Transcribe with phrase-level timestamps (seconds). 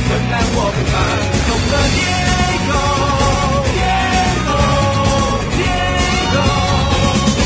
[0.00, 0.92] 困难我不怕。
[1.48, 2.72] 懂了，Diego
[3.74, 4.56] Diego
[5.54, 6.38] Diego，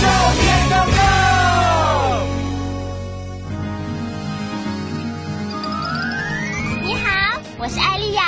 [0.00, 0.04] 救
[0.42, 1.00] 援 Go Go！
[6.82, 7.06] 你好，
[7.58, 8.22] 我是艾丽亚，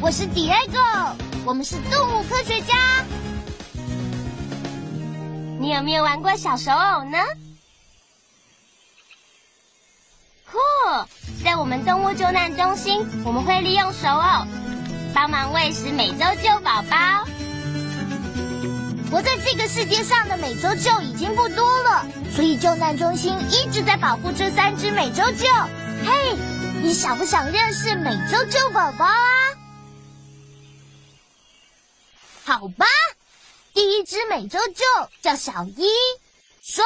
[0.00, 2.74] 我是 Diego，我们是动物科学家。
[5.60, 7.18] 你有没有玩过小手偶呢？
[12.62, 14.46] 中心，我们会利用手偶
[15.12, 17.26] 帮忙喂食美洲鹫宝宝。
[19.10, 25.66] 活在这个世界上的美洲鹫已经不多了，所以救难中心一直在保护这三只美洲鹫。
[26.06, 26.36] 嘿，
[26.80, 29.18] 你想不想认识美洲鹫宝宝啊？
[32.44, 32.86] 好吧，
[33.74, 35.88] 第一只美洲鹫叫小一，
[36.62, 36.84] 说：“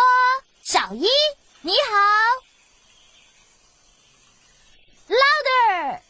[0.65, 1.07] 小一，
[1.61, 2.46] 你好。”
[5.15, 6.01] louder。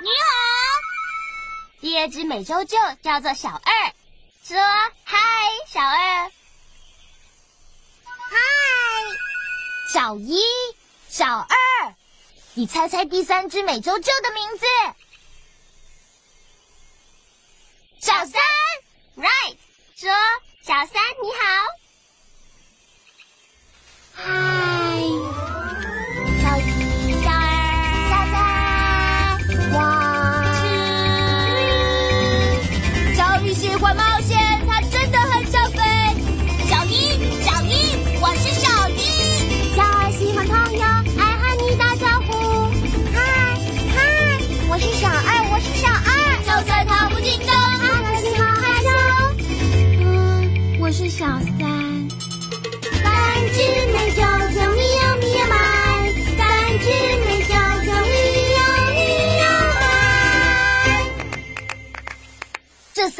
[0.00, 0.24] 你好。
[1.80, 3.92] 第二只美洲鹫叫做小二，
[4.44, 4.56] 说
[5.04, 5.18] ：“嗨，
[5.66, 6.30] 小二。”
[8.04, 8.36] 嗨，
[9.92, 10.40] 小一、
[11.08, 11.94] 小二，
[12.54, 14.66] 你猜猜第三只美洲鹫的名字？
[18.00, 18.40] 小三
[19.16, 19.56] ，right，
[19.96, 20.10] 说
[20.62, 21.79] 小三你好。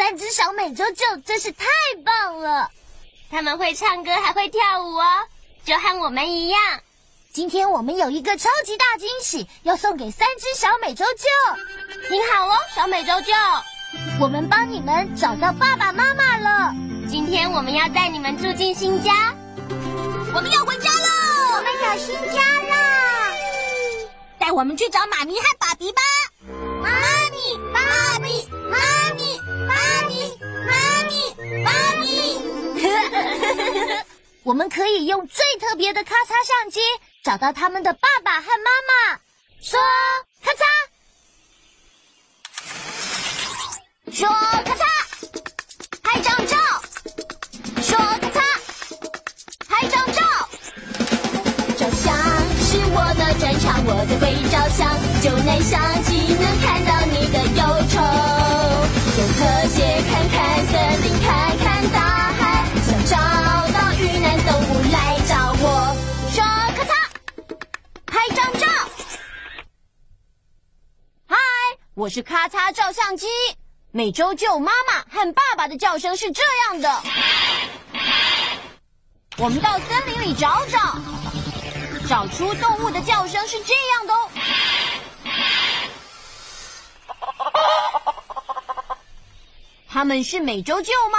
[0.00, 1.66] 三只小美洲鹫真是太
[2.02, 2.70] 棒了，
[3.30, 5.04] 他们会唱歌还会跳舞哦，
[5.62, 6.58] 就和我们一样。
[7.34, 13.62] 今天我们有一个超级大惊喜要送给三只小美洲鹫，听好哦，小美洲鹫，
[14.18, 16.74] 我们帮你们找到爸爸妈妈了。
[17.06, 19.34] 今天我们要带你们住进新家。
[20.34, 21.56] 我们要回家喽！
[21.56, 22.40] 我们有新家
[22.70, 23.34] 啦，
[24.38, 26.00] 带我们去找妈咪和爸比吧。
[26.82, 28.99] 妈咪，爸比，妈咪，妈咪，
[31.64, 32.38] 妈咪，
[34.44, 36.80] 我们可以用最特别的咔嚓相机
[37.22, 39.18] 找到他们的爸爸和妈妈，
[39.60, 39.78] 说
[40.42, 40.64] 咔嚓，
[44.12, 44.84] 说咔嚓，
[46.02, 46.56] 拍张照，
[47.82, 48.40] 说咔嚓。
[49.68, 50.20] 拍张照，
[51.78, 52.14] 照相
[52.60, 54.80] 是我的专长，我最会照相。
[55.22, 57.94] 就能相机能看到你的忧愁，
[59.16, 59.78] 用特写
[60.10, 60.12] 看
[60.90, 62.00] 看森林，看看大
[62.32, 65.96] 海，想找到遇难动物来找我。
[66.32, 66.42] 说
[66.74, 66.92] 咔嚓，
[68.06, 68.66] 拍张照。
[71.28, 71.36] 嗨，
[71.94, 73.28] 我是咔嚓照相机。
[73.92, 77.02] 美洲鹫妈妈和爸爸的叫声是这样的。
[79.36, 80.98] 我们到森林里找找，
[82.08, 84.29] 找出动物的叫声是这样的哦。
[90.00, 91.18] 他们是美洲鹫吗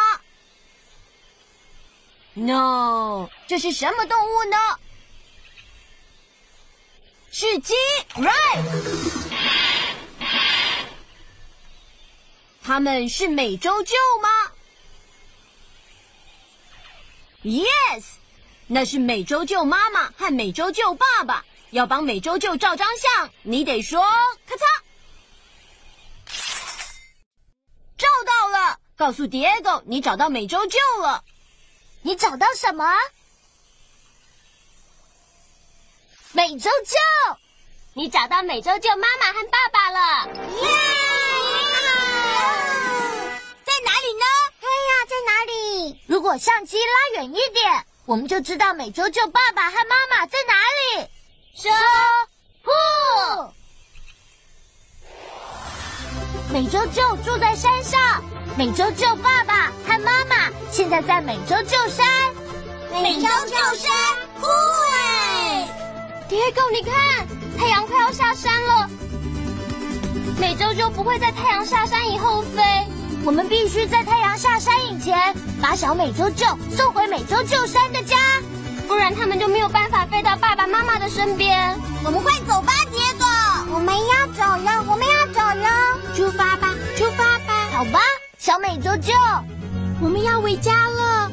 [2.33, 4.57] ？No，这是什么动物呢？
[7.31, 7.75] 是鸡
[8.15, 8.63] ，Right。
[12.63, 14.51] 它们是美洲鹫吗
[17.43, 18.03] ？Yes，
[18.65, 24.01] 那是美洲鹫妈妈和美洲鹫爸爸要帮美洲鹫照张相，你得说
[24.47, 24.80] 咔嚓。
[29.01, 31.23] 告诉 Diego，你找到美洲鹫了。
[32.03, 32.85] 你找到什么？
[36.33, 37.35] 美洲鹫，
[37.95, 40.27] 你找到美洲鹫妈妈和爸爸了。
[40.27, 40.67] 耶！
[43.63, 44.25] 在哪里呢？
[44.59, 45.99] 哎呀，在哪里？
[46.05, 51.09] 如果相机拉远一点，我们就知道美洲鹫爸爸和妈妈在哪里。
[51.55, 51.71] 说
[52.61, 52.69] 不。
[56.51, 57.99] 美洲舅住在山上，
[58.57, 62.05] 美洲舅爸爸和妈妈现在在美洲舅山。
[63.01, 63.89] 美洲舅山，
[64.37, 64.47] 酷
[64.93, 65.65] 哎
[66.29, 67.25] ！Diego，你看，
[67.57, 68.89] 太阳快要下山了。
[70.37, 72.61] 美洲舅不会在太阳下山以后飞，
[73.23, 76.45] 我们必须在太阳下山以前把小美洲舅
[76.75, 78.17] 送回美洲舅山的家，
[78.89, 81.79] 不然他们就没有办法飞到爸爸妈妈的身边。
[82.03, 83.25] 我们快走吧铁狗。
[83.73, 85.69] 我们要走了，我们要走了，
[86.13, 87.69] 出发吧，出发吧。
[87.71, 87.99] 好吧，
[88.37, 89.13] 小美周舅，
[90.01, 91.31] 我们要回家了。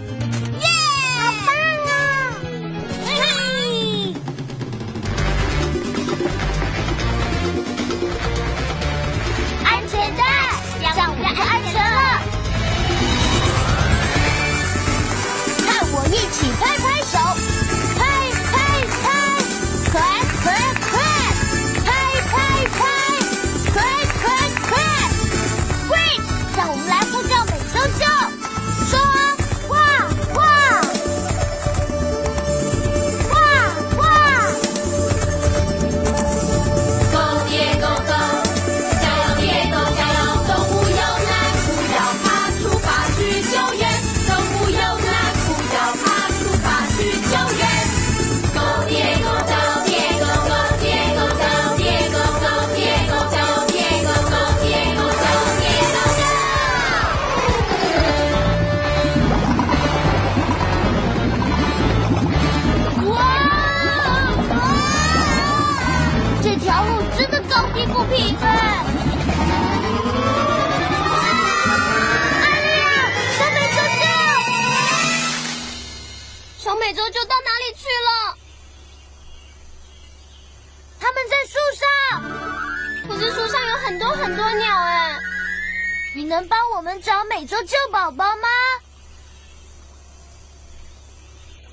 [86.28, 88.48] 能帮我们找美洲舅宝宝吗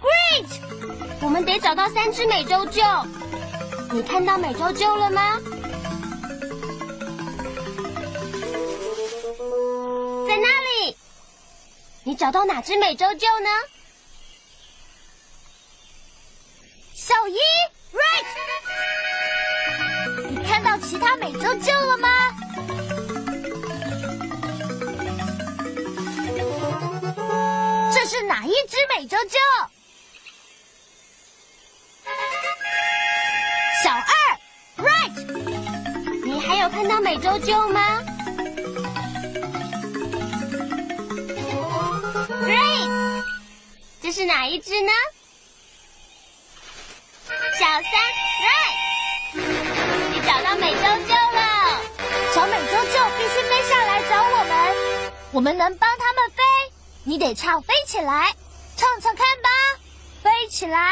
[0.02, 0.48] ？Great！
[1.22, 2.82] 我们得找到三只美洲舅。
[3.92, 5.38] 你看到美洲舅了吗？
[10.26, 10.96] 在那里。
[12.04, 13.50] 你找到哪只美洲舅呢？
[16.94, 17.36] 小一
[17.92, 18.26] ，Right！
[20.30, 22.08] 你看到其他美洲舅了吗？
[28.18, 29.38] 是哪一只美洲舅？
[33.84, 34.08] 小二
[34.78, 35.12] ，Right！
[36.24, 38.02] 你还有看到美洲舅吗
[42.46, 43.24] ？Great！
[44.02, 44.94] 这是哪一只呢？
[47.60, 47.92] 小三
[48.46, 48.76] ，Right！
[50.14, 51.82] 你找到美洲舅了。
[52.34, 54.74] 小美洲舅必须飞下来找我们，
[55.34, 56.05] 我们能帮他们飞。
[57.08, 58.36] 你得唱飞起来，
[58.76, 59.50] 唱唱看吧，
[60.24, 60.92] 飞起来。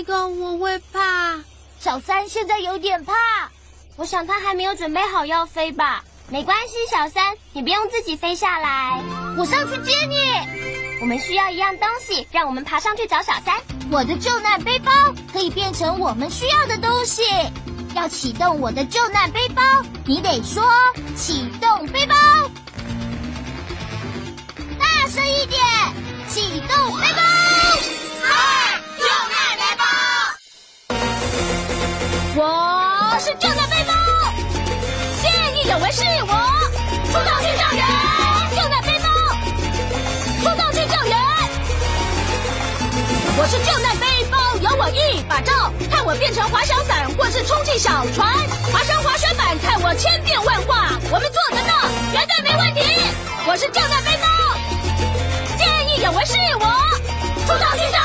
[0.00, 1.40] 是 Diego，我会怕。
[1.78, 3.12] 小三现在有点怕。
[3.96, 6.02] 我想他还没有准备好要飞吧。
[6.30, 9.02] 没关系，小三，你不用自己飞下来。
[9.36, 10.16] 我上去接你。
[11.02, 13.56] 我们需要一样东西，让我们爬上去找小三。
[13.90, 14.90] 我的救难背包
[15.32, 17.22] 可以变成我们需要的东西。
[17.94, 19.62] 要启动我的救难背包，
[20.06, 20.62] 你得说
[21.16, 22.14] 启动背包，
[24.78, 25.60] 大声一点，
[26.28, 27.20] 启动背包。
[32.36, 33.92] 我是救难背包
[35.20, 36.34] 见义勇为是我
[37.06, 37.84] 出动去救援
[38.54, 39.08] 救难背包
[40.38, 41.18] 出动去救援
[43.36, 48.32] 我是救难背包有我一把罩看我变成滑翔伞或是充气小船
[48.72, 52.80] 滑山滑雪板看我千变万化我们做得到绝对没问题
[53.48, 54.26] 我是救难背包
[55.58, 56.64] 见义勇为是我
[57.44, 57.99] 出动去救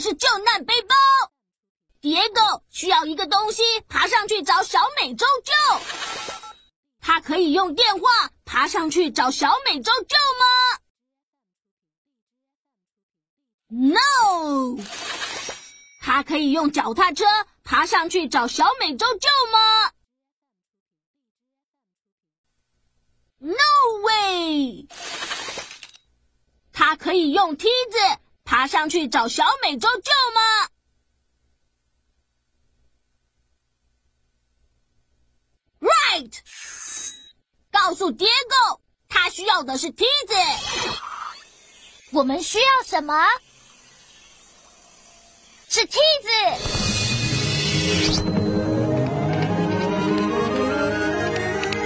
[0.00, 0.94] 是救难背包。
[2.00, 5.52] Diego 需要一个东西，爬上去找小美洲救。
[7.00, 10.44] 他可以用电话爬上去找小美洲救吗
[13.70, 14.82] ？No。
[16.00, 17.24] 他可以用脚踏车
[17.64, 19.92] 爬上去找小美洲救吗
[23.38, 23.54] ？No
[24.04, 24.86] way。
[26.72, 27.98] 他可以用梯子
[28.58, 30.68] 爬上去找小美洲救吗
[35.78, 36.38] ？Right，
[37.70, 40.34] 告诉 Diego，他需要的是梯子。
[42.10, 43.14] 我们需要什么？
[45.68, 46.28] 是梯子。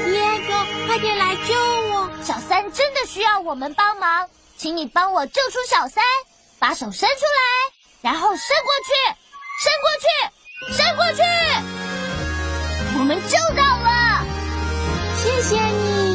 [0.06, 2.10] Diego，快点来救我！
[2.24, 6.02] 小三真的需要我们帮忙，请你帮我救出小三，
[6.62, 8.92] 把手伸出来，然后伸过去，
[9.58, 10.06] 伸过去，
[10.76, 11.20] 伸过去。
[13.00, 14.24] 我们就到了，
[15.16, 16.11] 谢谢你。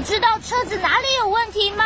[0.00, 1.84] 你知道车子哪里有问题吗？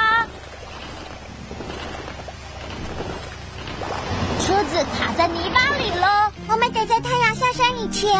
[4.38, 6.32] 车子卡在泥巴里了。
[6.46, 8.12] 我们得在太阳下山以前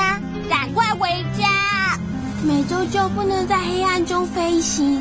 [0.50, 1.08] 赶快回
[1.38, 1.96] 家。
[2.42, 5.00] 美洲就不能在黑暗中飞行。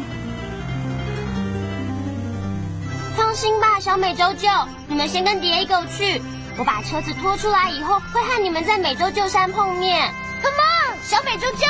[3.17, 4.47] 放心吧，小美洲舅，
[4.87, 6.21] 你们先跟 Diego 去。
[6.55, 10.13] 我把车子拖出来以后，会和你们在美洲旧山碰面。
[10.43, 11.65] Come on，小美洲舅，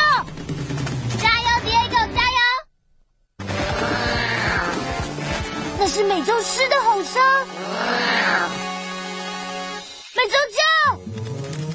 [5.85, 7.21] 那是美洲狮的吼声。
[10.13, 10.57] 美洲舅，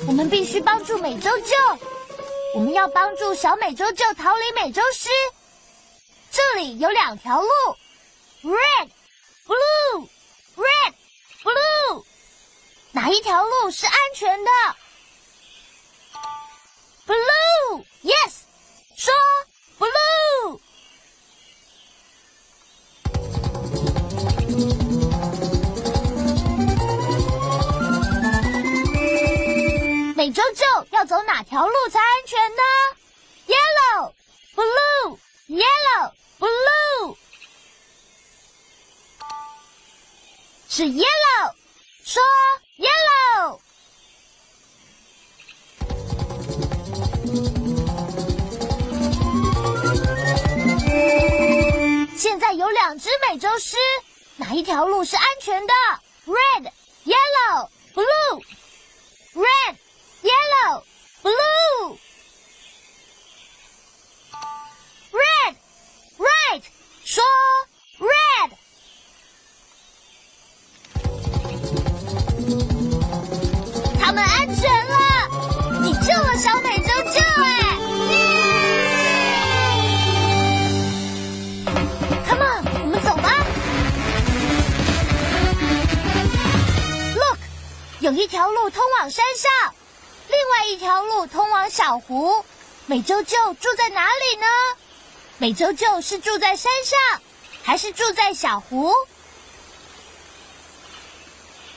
[0.06, 1.54] 我们必须帮助美洲舅。
[2.54, 5.10] 我们要帮助小美洲舅逃离美洲狮。
[6.30, 7.48] 这里有两条路
[8.44, 8.88] ，Red。
[9.46, 10.08] Blue,
[10.56, 10.94] red,
[11.42, 12.04] blue，
[12.92, 14.50] 哪一条路是安全的
[17.06, 18.32] ？Blue, yes，
[18.96, 19.12] 说
[19.78, 20.60] blue。
[30.38, 32.62] 美洲舅要走哪条路才安全呢
[33.49, 34.12] ？Yellow,
[34.54, 35.18] blue,
[35.49, 37.16] yellow, blue。
[40.68, 41.54] 是 yellow，
[42.04, 42.23] 说
[42.76, 43.59] yellow。
[52.16, 53.76] 现在有两只美洲狮，
[54.37, 55.75] 哪一条路是安全的
[56.26, 56.71] ？Red,
[57.04, 58.45] yellow, blue.
[59.35, 59.76] Red,
[60.28, 60.85] yellow,
[61.23, 61.99] blue.
[65.11, 65.54] Red,
[66.18, 66.62] right，
[67.04, 67.25] 说
[67.99, 68.50] red。
[73.99, 74.94] 他们安全了，
[75.82, 77.47] 你救了小美洲舅哎
[82.26, 83.32] ！Come on，我们走吧。
[87.16, 87.38] Look，
[88.00, 89.75] 有一条路通往山上，
[90.50, 92.44] 外一条路通往小湖。
[92.86, 94.46] 美洲舅住在哪里呢？
[95.36, 97.20] 美洲舅是住在山上，
[97.62, 98.90] 还是住在小湖？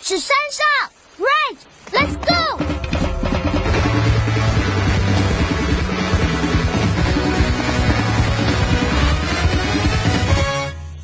[0.01, 0.65] 是山上
[1.19, 2.57] ，Right，Let's go。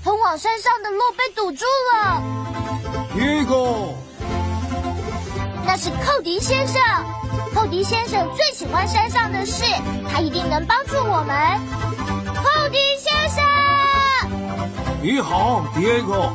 [0.03, 2.23] 通往山上的路被堵住了
[3.13, 3.93] ，Diego，
[5.77, 6.81] 那是寇迪先生。
[7.53, 9.61] 寇迪先生最喜欢山上的事，
[10.11, 11.37] 他一定能帮助我们。
[12.35, 13.43] 寇迪先生，
[15.03, 16.31] 你好，Diego，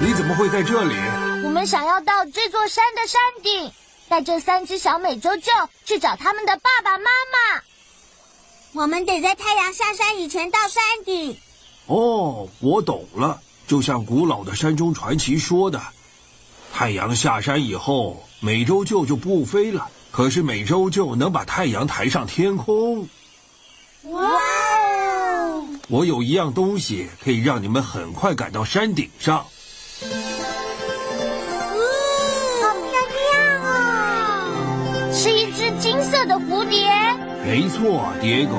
[0.00, 0.94] 你怎么会在这里？
[1.42, 3.72] 我们想要到这座山的山顶，
[4.08, 7.62] 带着三只小美洲鹫去找他们的爸爸妈妈。
[8.82, 11.36] 我们得在太阳下山以前到山顶。
[11.86, 15.82] 哦，我懂了，就像古老的山中传奇说的，
[16.72, 23.06] 太阳下山以后，美洲鹫就不飞了，可是美洲鹫能把太阳抬上天空。
[24.04, 25.64] 哇哦！
[25.88, 29.36] 我有一样东西可以让你们很快赶到山顶上。
[29.38, 29.44] 好
[32.72, 35.12] 漂亮哦！
[35.12, 36.90] 是一只金色的蝴蝶。
[37.44, 38.56] 没错，蝶狗，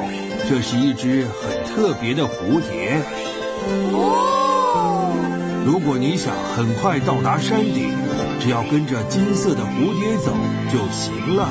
[0.48, 3.02] 这是一只很特别的蝴蝶。
[3.92, 4.33] 哦，
[5.66, 7.98] 如果你想很快到达山顶，
[8.40, 10.34] 只要跟着金色的蝴蝶走
[10.70, 11.50] 就行了。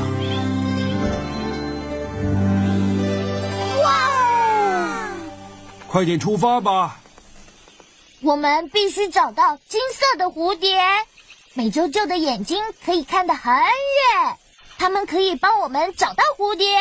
[3.83, 5.09] 哇哦！
[5.89, 6.99] 快点出发吧！
[8.21, 10.79] 我们必须找到金色的蝴蝶。
[11.55, 14.37] 美洲鹫的眼睛可以看得很远，
[14.79, 16.79] 它们可以帮我们找到蝴蝶。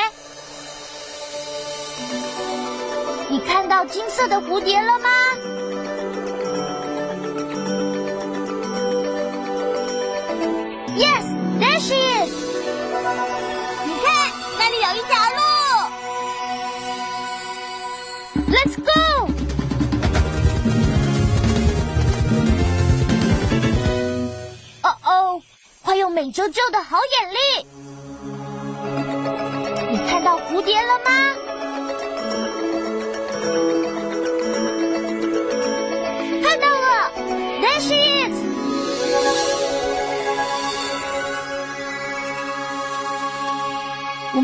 [3.29, 5.09] 你看到金色的蝴蝶了吗？
[11.01, 12.31] Yes，this is.
[13.85, 14.09] 你看，
[14.59, 15.41] 那里有一条路。
[18.51, 18.91] Let's go.
[24.83, 25.41] 哦哦，
[25.83, 27.37] 快用美洲舅的好眼力！
[29.89, 31.11] 你看到蝴蝶了吗？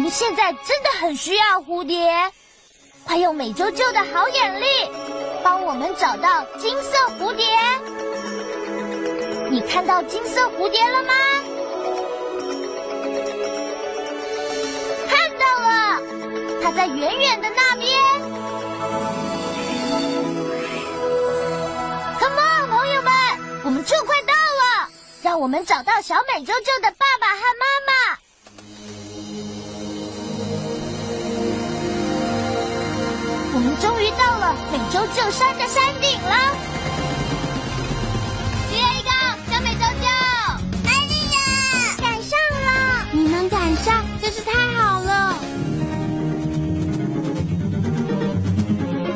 [0.10, 2.32] 现在真的很需要蝴蝶，
[3.06, 4.66] 快用美洲舅的好眼力，
[5.44, 7.46] 帮我们找到金色蝴蝶。
[9.50, 11.14] 你看到金色蝴蝶了吗？
[15.10, 16.02] 看到了，
[16.64, 17.98] 它在远远的那边。
[22.20, 23.14] Come on，朋友们，
[23.66, 24.90] 我们就快到了，
[25.22, 27.66] 让我们找到小美洲舅的爸爸和妈
[34.72, 36.36] 美洲旧山的山顶了。
[38.70, 39.10] 第一个，
[39.50, 40.06] 小美洲舅，
[40.84, 41.38] 艾丽亚，
[41.98, 42.68] 赶上了！
[43.12, 45.36] 你能赶上，真是太好了。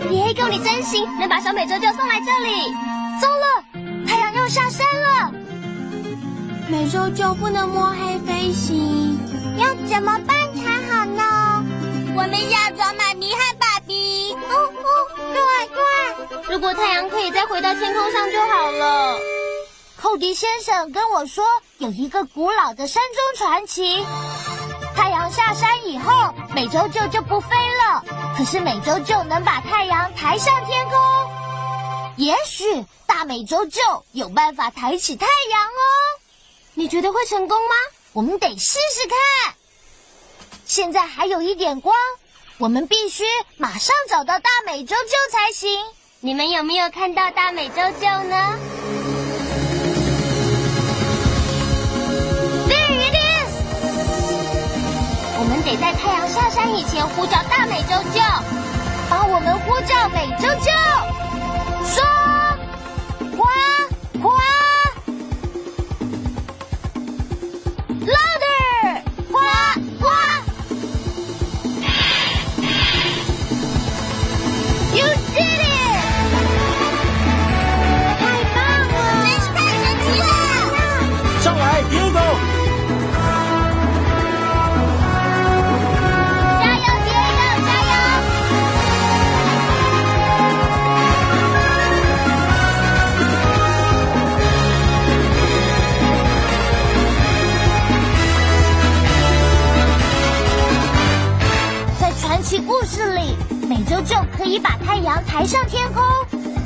[0.09, 2.73] 野狗，你真行，能把小美洲舅送来这里。
[3.21, 3.45] 糟了，
[4.07, 5.31] 太阳要下山了。
[6.69, 8.80] 美洲就不能摸黑飞行，
[16.61, 19.19] 如果太阳可以再回到天空上就好了。
[19.99, 21.43] 寇迪先生跟我说，
[21.79, 24.05] 有一个古老的山中传奇。
[24.95, 28.03] 太阳下山以后，美洲舅就不飞了。
[28.37, 30.99] 可是美洲舅能把太阳抬上天空。
[32.17, 35.81] 也许大美洲舅有办法抬起太阳哦。
[36.75, 37.73] 你觉得会成功吗？
[38.13, 39.55] 我们得试试看。
[40.67, 41.95] 现在还有一点光，
[42.59, 43.23] 我们必须
[43.57, 45.83] 马上找到大美洲舅才行。
[46.23, 48.35] 你们有没有看到大美洲鹫呢
[52.69, 53.49] ？There it is！
[55.39, 58.21] 我们得在太阳下山以前呼叫大美洲鹫，
[59.09, 60.69] 帮我们呼叫美洲鹫，
[61.89, 62.03] 说
[102.59, 103.35] 故事里，
[103.69, 106.03] 美洲鹫可以把太阳抬上天空，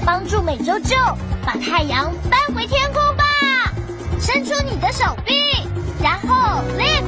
[0.05, 3.23] 帮助美洲鹫把太阳搬回天空吧。
[4.19, 5.33] 伸出你的手臂，
[6.01, 7.03] 然后 lift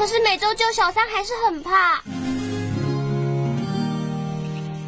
[0.00, 2.02] 可是每周救小三还是很怕。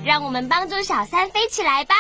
[0.03, 1.95] 让我们帮助小三飞起来吧。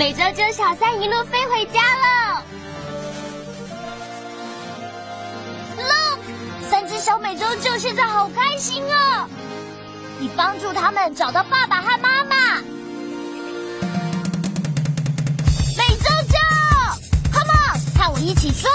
[0.00, 2.42] 美洲鹫小三一路飞回家了。
[5.76, 6.20] Look，
[6.70, 9.28] 三只小美洲鹫现在好开心哦！
[10.18, 12.62] 你帮助他们找到爸爸和妈妈。
[15.76, 16.34] 美洲鹫
[17.30, 18.70] ，Come on，看我一起说，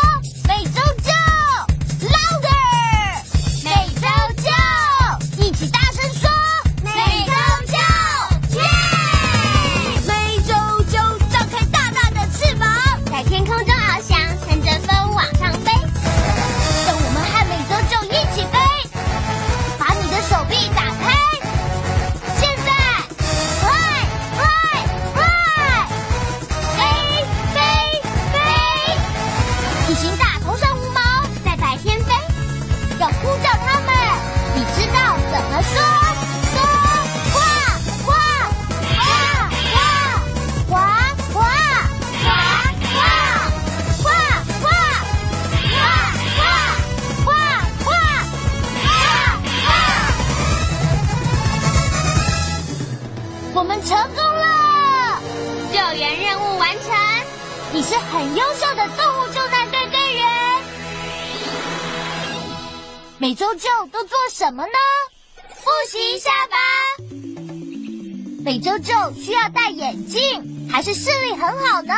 [70.85, 71.95] 是视力很好呢？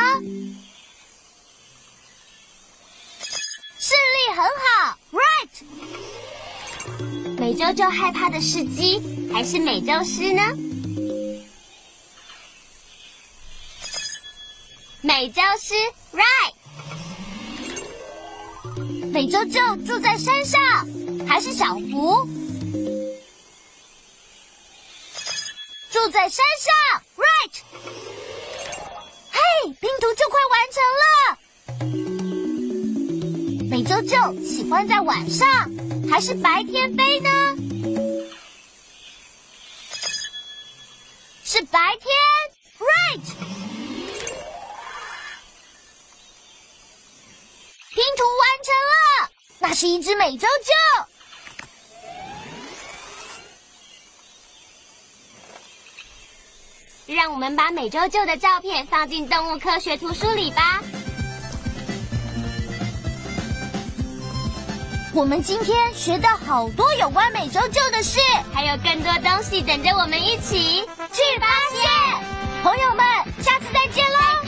[3.78, 5.56] 视力很好，right。
[7.38, 10.42] 美洲鹫害怕的是鸡还是美洲狮呢？
[15.02, 15.74] 美洲狮
[16.14, 16.54] ，right。
[19.12, 20.58] 美洲鹫住在山上，
[21.28, 22.26] 还是小湖？
[25.90, 27.52] 住在山上，right。
[29.64, 31.04] 拼图就快完成了。
[33.70, 35.46] 美洲鹫喜欢在晚上
[36.10, 37.28] 还是白天飞呢？
[41.44, 42.08] 是白天
[42.78, 43.22] ，right。
[47.90, 51.06] 拼图完成了，那是一只美洲鹫。
[57.14, 60.82] 让我们把美洲鹫的照片放进动物科学图书里吧。
[65.14, 68.20] 我们今天学到好多有关美洲鹫的事，
[68.52, 72.62] 还有更多东西等着我们一起去发现。
[72.62, 73.06] 朋友们，
[73.42, 74.18] 下次再见喽！
[74.42, 74.47] 再见喽！